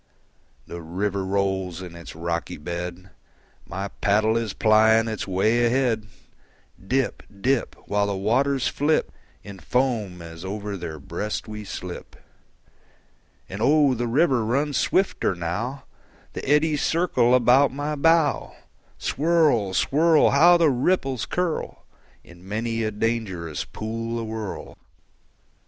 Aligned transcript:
The 0.65 0.81
river 0.81 1.23
rolls 1.23 1.79
in 1.83 1.95
its 1.95 2.15
rocky 2.15 2.57
bed; 2.57 3.11
My 3.67 3.89
paddle 3.89 4.35
is 4.35 4.51
plying 4.51 5.07
its 5.07 5.27
way 5.27 5.63
ahead; 5.63 6.07
Dip, 6.83 7.21
dip, 7.39 7.75
While 7.87 8.07
the 8.07 8.15
waters 8.15 8.67
flip 8.67 9.11
In 9.43 9.59
foam 9.59 10.19
as 10.19 10.43
over 10.43 10.75
their 10.75 10.97
breast 10.97 11.47
we 11.47 11.63
slip. 11.63 12.15
And 13.47 13.61
oh, 13.61 13.93
the 13.93 14.07
river 14.07 14.43
runs 14.43 14.75
swifter 14.77 15.35
now; 15.35 15.83
The 16.33 16.49
eddies 16.49 16.81
circle 16.81 17.35
about 17.35 17.71
my 17.71 17.95
bow. 17.95 18.55
Swirl, 18.97 19.75
swirl! 19.75 20.31
How 20.31 20.57
the 20.57 20.71
ripples 20.71 21.27
curl 21.27 21.85
In 22.23 22.47
many 22.49 22.81
a 22.81 22.89
dangerous 22.89 23.65
pool 23.65 24.17
awhirl! 24.19 24.77